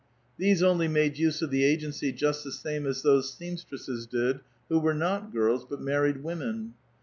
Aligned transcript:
These 0.39 0.63
only 0.63 0.87
made 0.87 1.19
use 1.19 1.43
of 1.43 1.51
the 1.51 1.63
agency 1.63 2.11
just 2.11 2.43
the 2.43 2.51
same 2.51 2.87
as 2.87 3.03
those 3.03 3.35
seamstresses 3.35 4.07
did 4.07 4.39
who 4.67 4.79
were 4.79 4.95
not 4.95 5.31
girls, 5.31 5.63
but 5.63 5.79
married 5.79 6.23
women. 6.23 6.73